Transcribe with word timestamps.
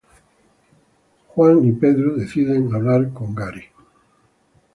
Harry 1.35 1.67
y 1.67 1.71
Ron 1.79 2.17
deciden 2.17 2.73
hablar 2.73 3.13
con 3.13 3.39
Hagrid. 3.39 3.69